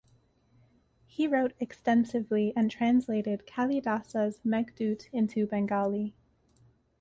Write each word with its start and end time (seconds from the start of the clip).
He 1.05 1.27
wrote 1.27 1.53
extensively 1.59 2.53
and 2.55 2.71
translated 2.71 3.45
Kalidasa's 3.45 4.39
Meghdoot 4.43 5.05
into 5.13 5.45
Bengali. 5.45 6.15